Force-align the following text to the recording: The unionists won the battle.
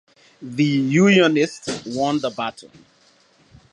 The 0.41 0.63
unionists 0.63 1.85
won 1.95 2.17
the 2.21 2.31
battle. 2.31 2.71